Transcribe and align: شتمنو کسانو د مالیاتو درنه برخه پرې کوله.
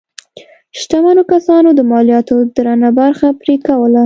شتمنو 0.79 1.23
کسانو 1.31 1.69
د 1.75 1.81
مالیاتو 1.91 2.35
درنه 2.55 2.89
برخه 2.99 3.27
پرې 3.41 3.55
کوله. 3.67 3.99